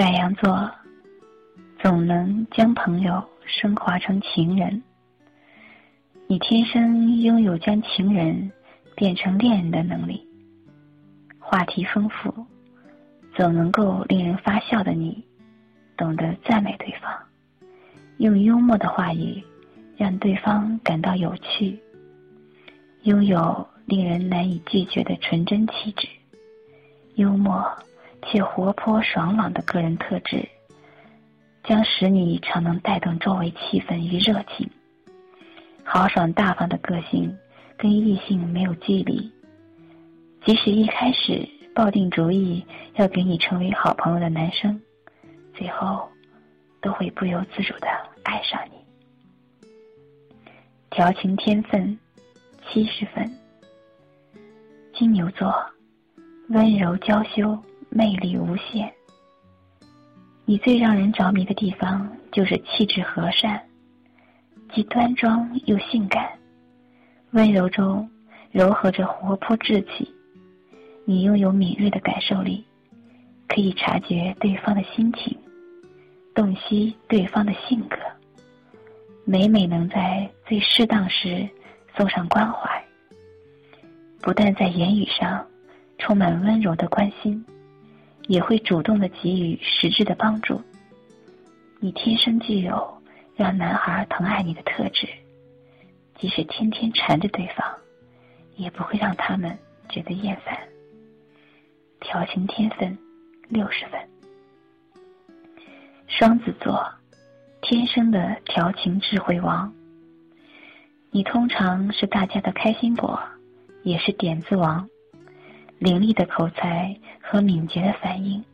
[0.00, 0.70] 白羊座
[1.78, 4.82] 总能将朋友升华成情人，
[6.26, 8.50] 你天生拥有将情人
[8.96, 10.26] 变成恋人的能力。
[11.38, 12.46] 话题丰富，
[13.36, 15.22] 总能够令人发笑的你，
[15.98, 17.12] 懂得赞美对方，
[18.16, 19.44] 用幽默的话语
[19.98, 21.78] 让对方感到有趣，
[23.02, 26.08] 拥有令人难以拒绝的纯真气质，
[27.16, 27.62] 幽默。
[28.22, 30.48] 且活泼爽朗的个人特质，
[31.64, 34.70] 将使你常能带动周围气氛与热情。
[35.84, 37.36] 豪爽大方的个性
[37.76, 39.32] 跟异性没有距离，
[40.44, 42.64] 即使一开始抱定主意
[42.94, 44.80] 要给你成为好朋友的男生，
[45.54, 46.08] 最后
[46.80, 47.88] 都会不由自主的
[48.22, 48.78] 爱上你。
[50.90, 51.98] 调情天分
[52.68, 53.28] 七十分，
[54.94, 55.52] 金牛座
[56.50, 57.58] 温柔娇羞。
[57.90, 58.90] 魅力无限。
[60.44, 63.60] 你最让人着迷的地方就是气质和善，
[64.72, 66.30] 既端庄又性感，
[67.32, 68.08] 温柔中
[68.50, 70.12] 柔和着活泼稚气。
[71.04, 72.64] 你拥有敏锐的感受力，
[73.48, 75.36] 可以察觉对方的心情，
[76.34, 77.96] 洞悉对方的性格，
[79.24, 81.48] 每每能在最适当时
[81.96, 82.84] 送上关怀。
[84.20, 85.44] 不但在言语上
[85.98, 87.44] 充满温柔的关心。
[88.28, 90.60] 也会主动的给予实质的帮助。
[91.78, 93.02] 你天生具有
[93.34, 95.08] 让男孩疼爱你的特质，
[96.18, 97.66] 即使天天缠着对方，
[98.56, 100.58] 也不会让他们觉得厌烦。
[102.00, 102.96] 调情天分
[103.48, 104.00] 六十分。
[106.06, 106.86] 双子座，
[107.62, 109.72] 天生的调情智慧王。
[111.10, 113.18] 你通常是大家的开心果，
[113.82, 114.88] 也是点子王。
[115.80, 118.44] 伶俐的口才和敏捷的反应，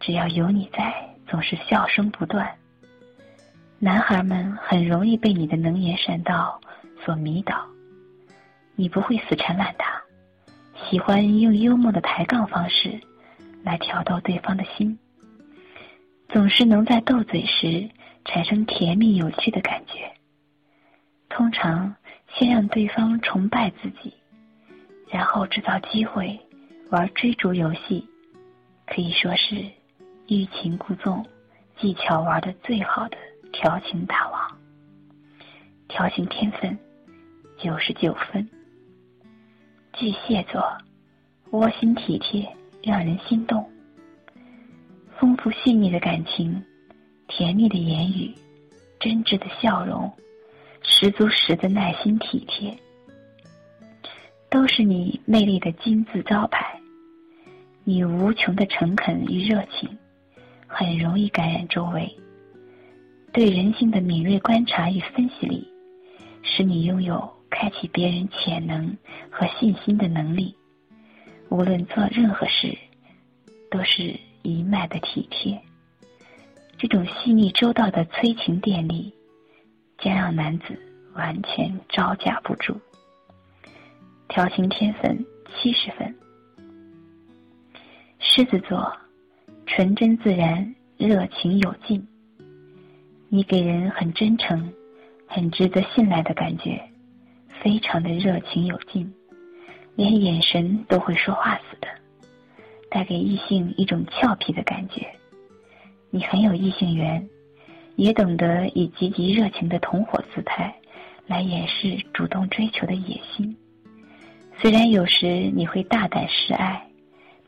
[0.00, 0.92] 只要有你在，
[1.28, 2.52] 总是笑声不断。
[3.78, 6.60] 男孩们很容易被你的能言善道
[7.04, 7.64] 所迷倒，
[8.74, 10.02] 你不会死缠烂打，
[10.90, 13.00] 喜欢用幽默的抬杠方式
[13.62, 14.98] 来挑逗对方的心，
[16.28, 17.88] 总是能在斗嘴时
[18.24, 20.10] 产生甜蜜有趣的感觉。
[21.28, 21.94] 通常
[22.34, 24.12] 先让对方崇拜自己，
[25.08, 26.36] 然后制造机会。
[26.90, 28.08] 玩追逐游戏，
[28.86, 29.56] 可以说是
[30.26, 31.22] 欲擒故纵
[31.78, 33.16] 技巧玩的最好的
[33.52, 34.58] 调情大王。
[35.86, 36.78] 调情天分
[37.58, 38.48] 九十九分。
[39.92, 40.62] 巨蟹座，
[41.50, 42.48] 窝心体贴，
[42.82, 43.70] 让人心动。
[45.18, 46.64] 丰富细腻的感情，
[47.26, 48.34] 甜蜜的言语，
[48.98, 50.10] 真挚的笑容，
[50.80, 52.74] 十足十的耐心体贴，
[54.48, 56.67] 都是你魅力的金字招牌。
[57.90, 59.88] 你无穷的诚恳与热情，
[60.66, 62.14] 很容易感染周围。
[63.32, 65.66] 对人性的敏锐观察与分析力，
[66.42, 68.94] 使你拥有开启别人潜能
[69.30, 70.54] 和信心的能力。
[71.48, 72.76] 无论做任何事，
[73.70, 75.58] 都是一脉的体贴。
[76.76, 79.14] 这种细腻周到的催情电力，
[79.96, 80.78] 将让男子
[81.14, 82.78] 完全招架不住。
[84.28, 86.14] 调情天分七十分。
[88.20, 88.92] 狮子座，
[89.64, 92.04] 纯真自然，热情有劲。
[93.28, 94.72] 你给人很真诚、
[95.26, 96.82] 很值得信赖的感觉，
[97.62, 99.12] 非常的热情有劲，
[99.94, 101.88] 连眼神都会说话似的，
[102.90, 105.06] 带给异性一种俏皮的感觉。
[106.10, 107.28] 你很有异性缘，
[107.94, 110.74] 也懂得以积极热情的同伙姿态
[111.26, 113.56] 来掩饰主动追求的野心。
[114.60, 116.87] 虽然有时你会大胆示爱。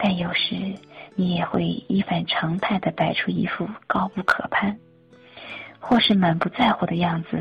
[0.02, 0.56] 但有时，
[1.14, 4.74] 你也会一反常态的摆出一副高不可攀，
[5.78, 7.36] 或是满不在乎的样子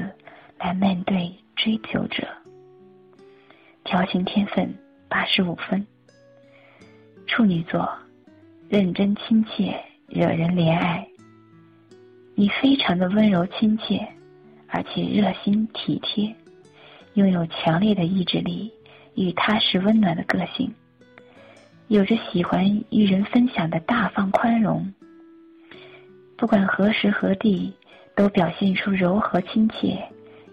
[0.57, 2.27] 来面对追求者。
[3.85, 4.75] 调情天分
[5.07, 5.87] 八十五分。
[7.27, 7.89] 处女座，
[8.67, 11.07] 认真亲切，惹人怜爱。
[12.35, 14.05] 你非常的温柔亲切，
[14.67, 16.35] 而且热心体贴，
[17.13, 18.69] 拥有强烈的意志力
[19.15, 20.73] 与踏实温暖的个性。
[21.89, 24.93] 有着喜欢与人分享的大方宽容，
[26.37, 27.73] 不管何时何地，
[28.15, 29.97] 都表现出柔和亲切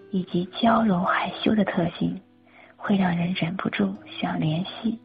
[0.09, 2.19] 以及娇柔害羞的特性，
[2.75, 4.99] 会让人忍不住想联系。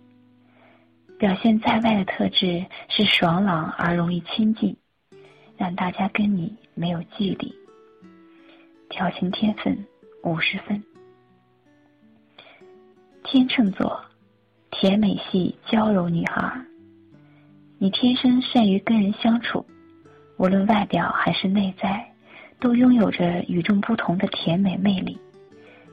[1.19, 4.75] 表现在外的特质是爽朗而容易亲近，
[5.59, 7.55] 让大家跟你没有距离。
[8.89, 9.87] 调情天分
[10.23, 10.83] 五十分。
[13.23, 14.03] 天秤座。
[14.73, 16.61] 甜美系娇柔女孩，
[17.79, 19.65] 你天生善于跟人相处，
[20.39, 22.11] 无论外表还是内在，
[22.59, 25.17] 都拥有着与众不同的甜美魅力。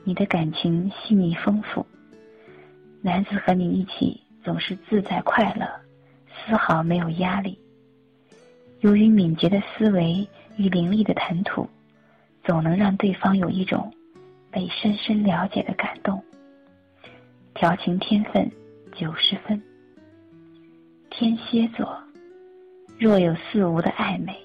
[0.02, 1.86] 你的感情细腻丰富，
[3.02, 5.68] 男子和你一起总是自在快乐，
[6.26, 7.56] 丝毫没有压力。
[8.80, 11.68] 由于敏捷的思维与伶俐的谈吐，
[12.42, 13.92] 总能让对方有一种
[14.50, 16.20] 被深深了解的感动。
[17.54, 18.50] 调情天分
[19.00, 19.62] 九十分。
[21.08, 21.98] 天蝎座，
[22.98, 24.36] 若有似无的暧昧，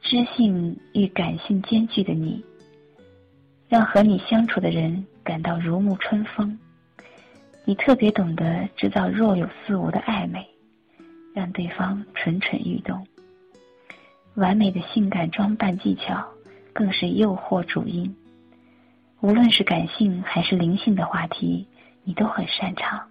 [0.00, 2.42] 知性与感性兼具的你，
[3.68, 6.58] 让和你相处的人感到如沐春风。
[7.66, 10.48] 你特别懂得制造若有似无的暧昧，
[11.34, 13.06] 让对方蠢蠢欲动。
[14.36, 16.26] 完美的性感装扮技巧
[16.72, 18.16] 更是诱惑主因。
[19.20, 21.68] 无论是感性还是灵性的话题，
[22.04, 23.07] 你都很擅长。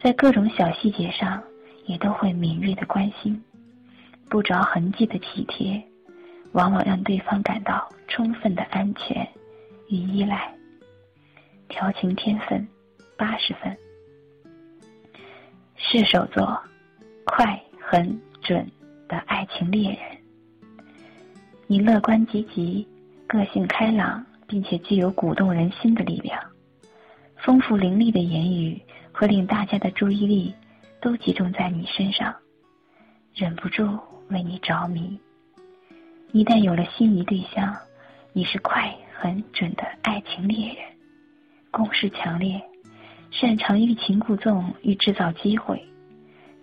[0.00, 1.42] 在各种小细节上，
[1.86, 3.42] 也都会敏锐的关心，
[4.28, 5.82] 不着痕迹的体贴，
[6.52, 9.28] 往往让对方感到充分的安全
[9.88, 10.54] 与依赖。
[11.68, 12.66] 调情天分
[13.16, 13.76] 八十分。
[15.76, 16.58] 射手座，
[17.24, 18.70] 快、狠、准
[19.08, 19.98] 的爱情猎人。
[21.66, 22.86] 你乐观积极，
[23.26, 26.40] 个性开朗，并且具有鼓动人心的力量，
[27.36, 28.80] 丰富凌厉的言语。
[29.18, 30.54] 会令大家的注意力
[31.00, 32.32] 都集中在你身上，
[33.34, 33.98] 忍不住
[34.28, 35.18] 为你着迷。
[36.30, 37.76] 一旦有了心仪对象，
[38.32, 40.76] 你是快、很准的爱情猎人，
[41.72, 42.62] 攻势强烈，
[43.32, 45.84] 擅长欲擒故纵与制造机会，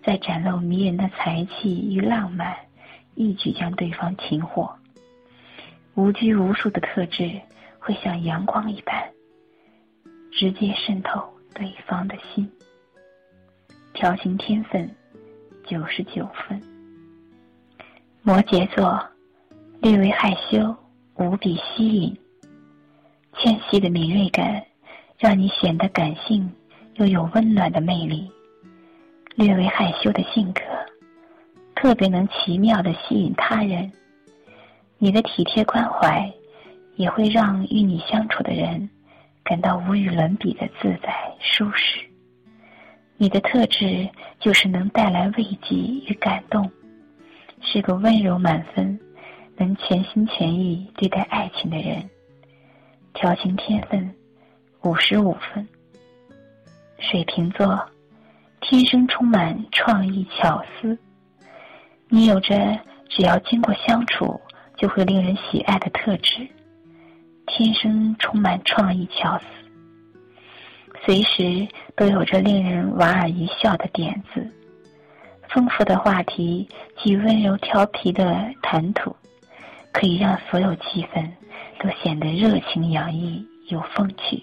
[0.02, 2.56] 在展露迷人的才气与浪漫，
[3.16, 4.74] 一举将对方擒获。
[5.94, 7.38] 无拘无束的特质
[7.78, 9.10] 会像阳光一般，
[10.32, 11.35] 直接渗透。
[11.58, 12.46] 对方的心，
[13.94, 14.94] 调情天分
[15.66, 16.62] 九十九分。
[18.22, 19.02] 摩羯座
[19.80, 20.76] 略微害羞，
[21.14, 22.14] 无比吸引，
[23.38, 24.62] 纤细的敏锐感
[25.18, 26.52] 让你显得感性
[26.96, 28.30] 又有温暖的魅力。
[29.34, 30.60] 略微害羞的性格，
[31.74, 33.90] 特别能奇妙的吸引他人。
[34.98, 36.30] 你的体贴关怀，
[36.96, 38.90] 也会让与你相处的人。
[39.46, 42.00] 感到无与伦比的自在舒适，
[43.16, 44.10] 你的特质
[44.40, 46.68] 就是能带来慰藉与感动，
[47.62, 48.98] 是个温柔满分、
[49.56, 52.10] 能全心全意对待爱情的人。
[53.14, 54.12] 调情天分
[54.82, 55.64] 五十五分。
[56.98, 57.88] 水瓶座，
[58.60, 60.98] 天生充满创意巧思，
[62.08, 64.40] 你有着只要经过相处
[64.76, 66.48] 就会令人喜爱的特质。
[67.46, 69.44] 天生充满创意巧思，
[71.04, 74.46] 随时都有着令人莞尔一笑的点子。
[75.48, 79.14] 丰富的话题及温柔调皮的谈吐，
[79.92, 81.26] 可以让所有气氛
[81.78, 84.42] 都显得热情洋溢有风趣。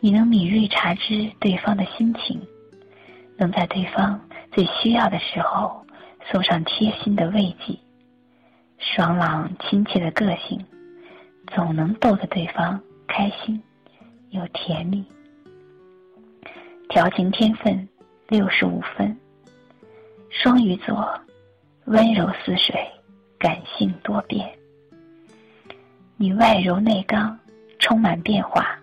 [0.00, 2.40] 你能敏锐察知对方的心情，
[3.36, 4.20] 能在对方
[4.52, 5.84] 最需要的时候
[6.30, 7.76] 送上贴心的慰藉。
[8.78, 10.64] 爽朗亲切的个性。
[11.54, 13.60] 总能逗得对方开心
[14.30, 15.04] 又甜蜜，
[16.88, 17.88] 调情天分
[18.28, 19.16] 六十五分。
[20.30, 21.08] 双鱼座，
[21.86, 22.86] 温柔似水，
[23.38, 24.48] 感性多变。
[26.16, 27.38] 你外柔内刚，
[27.78, 28.78] 充满变化，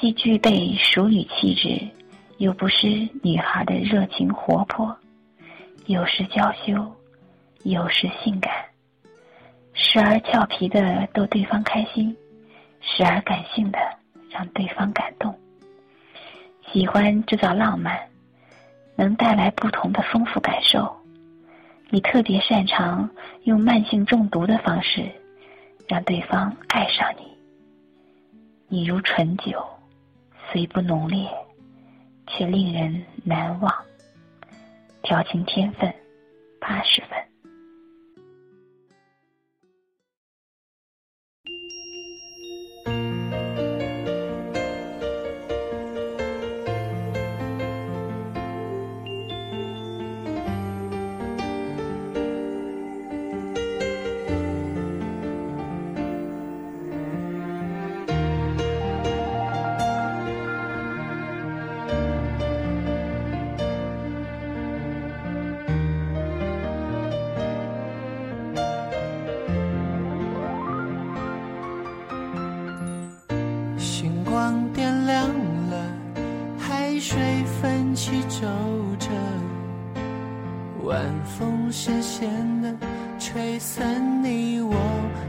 [0.00, 1.86] 既具备淑女气质，
[2.38, 4.96] 又不失女孩的热情活泼，
[5.86, 6.92] 有时娇羞，
[7.62, 8.67] 有时性感。
[9.80, 12.14] 时而俏皮的逗对方开心，
[12.80, 13.78] 时而感性的
[14.28, 15.32] 让对方感动。
[16.72, 17.96] 喜欢制造浪漫，
[18.96, 20.94] 能带来不同的丰富感受。
[21.90, 23.08] 你特别擅长
[23.44, 25.08] 用慢性中毒的方式，
[25.86, 27.38] 让对方爱上你。
[28.66, 29.64] 你如醇酒，
[30.50, 31.30] 虽不浓烈，
[32.26, 33.72] 却令人难忘。
[35.02, 35.94] 调情天分
[36.60, 37.27] 八十分。
[80.88, 82.30] 晚风咸咸
[82.62, 82.74] 的，
[83.18, 84.74] 吹散你我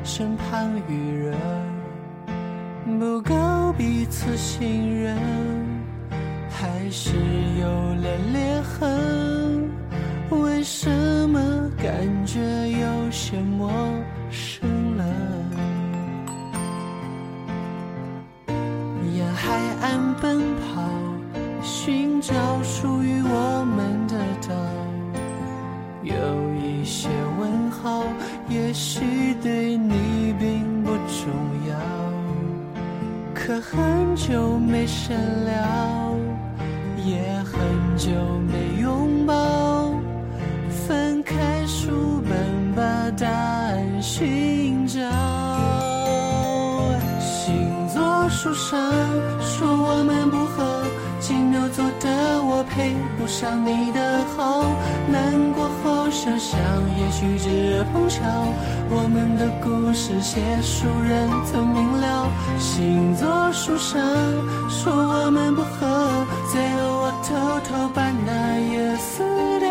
[0.05, 1.35] 身旁余热，
[2.97, 5.17] 不够彼此信任，
[6.49, 7.17] 还是
[7.59, 9.69] 有了裂痕。
[10.29, 10.89] 为什
[11.27, 13.69] 么感觉有些陌
[14.31, 15.03] 生了？
[19.13, 20.81] 沿海岸奔跑，
[21.61, 22.33] 寻找
[33.71, 35.53] 很久没深聊，
[37.05, 37.59] 也很
[37.95, 38.09] 久
[38.47, 39.93] 没拥抱。
[40.87, 41.35] 翻开
[41.67, 44.99] 书本，把答案寻找。
[47.19, 48.91] 星座书上
[49.39, 50.83] 说我们不合，
[51.19, 54.63] 金牛座的我配不上你的好。
[55.11, 55.69] 难过
[56.21, 56.59] 想想，
[56.99, 58.19] 也许只碰巧，
[58.89, 62.27] 我们的故事写书人曾明了。
[62.59, 64.01] 星座书上
[64.67, 67.29] 说我们不合，最后我偷
[67.63, 69.23] 偷把那页撕
[69.61, 69.69] 掉。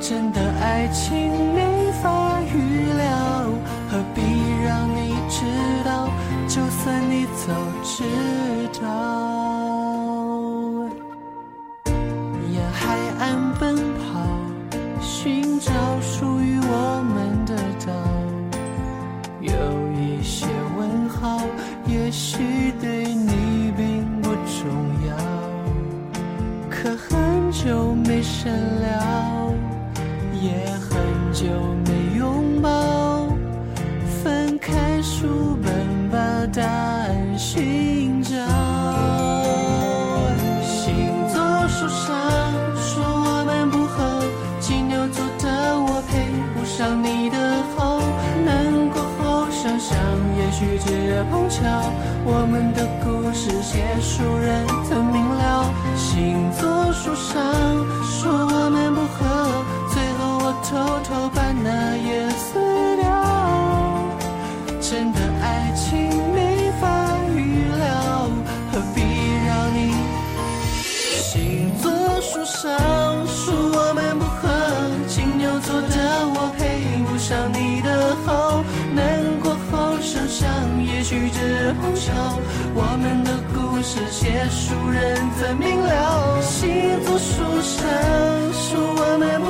[0.00, 1.56] 真的爱情
[50.60, 51.62] 也许只碰巧，
[52.24, 55.72] 我们的故事写书人曾明了。
[55.94, 57.38] 星座书上
[58.02, 59.62] 说我们不合。
[59.88, 60.74] 最后我偷
[61.04, 62.27] 偷把那页
[81.76, 82.38] 红墙，
[82.74, 86.40] 我们的故事结束，人怎明了？
[86.42, 87.88] 星座书上，
[88.52, 89.47] 是我们。